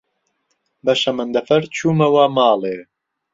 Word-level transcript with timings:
بە 0.85 0.93
شەمەندەفەر 1.01 1.61
چوومەوە 1.75 2.25
ماڵێ. 2.35 2.77